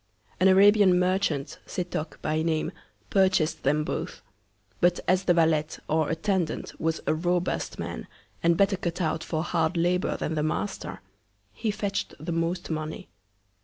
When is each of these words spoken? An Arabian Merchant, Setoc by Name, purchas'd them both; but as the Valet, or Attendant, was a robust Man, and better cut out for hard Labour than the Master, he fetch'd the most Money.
An 0.39 0.47
Arabian 0.47 0.97
Merchant, 0.97 1.59
Setoc 1.67 2.19
by 2.23 2.41
Name, 2.41 2.71
purchas'd 3.11 3.61
them 3.61 3.83
both; 3.83 4.23
but 4.79 4.99
as 5.07 5.25
the 5.25 5.33
Valet, 5.35 5.67
or 5.87 6.09
Attendant, 6.09 6.73
was 6.81 7.01
a 7.05 7.13
robust 7.13 7.77
Man, 7.77 8.07
and 8.41 8.57
better 8.57 8.77
cut 8.77 8.99
out 8.99 9.23
for 9.23 9.43
hard 9.43 9.77
Labour 9.77 10.17
than 10.17 10.33
the 10.33 10.41
Master, 10.41 11.01
he 11.53 11.69
fetch'd 11.69 12.15
the 12.19 12.31
most 12.31 12.71
Money. 12.71 13.09